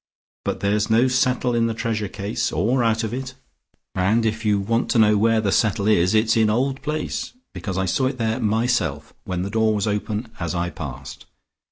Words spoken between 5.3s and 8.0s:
that settle is, it's in Old Place, because I